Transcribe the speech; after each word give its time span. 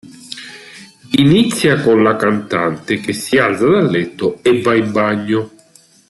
Inizia 1.17 1.79
con 1.83 2.01
la 2.01 2.15
cantante 2.15 2.99
che 2.99 3.13
si 3.13 3.37
alza 3.37 3.67
dal 3.67 3.87
letto 3.87 4.39
e 4.41 4.59
va 4.59 4.73
in 4.73 4.91
bagno. 4.91 5.51